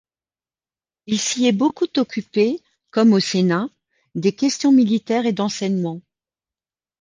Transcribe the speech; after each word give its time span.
Il 1.05 1.19
s'y 1.19 1.45
est 1.45 1.51
beaucoup 1.51 1.85
occupé, 1.97 2.59
comme 2.89 3.13
au 3.13 3.19
Sénat, 3.19 3.69
des 4.15 4.31
questions 4.33 4.71
militaires 4.71 5.27
et 5.27 5.31
d'enseignement. 5.31 6.01